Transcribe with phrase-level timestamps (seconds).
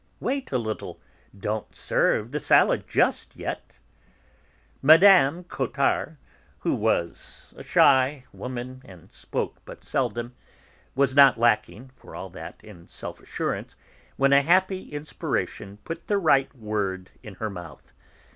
[0.19, 0.99] Wait a little;
[1.39, 3.77] don't serve the salad just yet."
[4.81, 5.43] Mme.
[5.47, 6.17] Cottard,
[6.61, 10.33] who was a shy woman and spoke but seldom,
[10.95, 13.75] was not lacking, for all that, in self assurance
[14.17, 17.93] when a happy inspiration put the right word in her mouth.